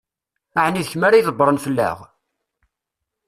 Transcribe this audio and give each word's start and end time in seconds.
Ɛni 0.65 0.81
d 0.85 0.87
kemm 0.89 1.03
ara 1.07 1.19
ydebbṛen 1.19 1.61
fell-aɣ? 1.65 1.97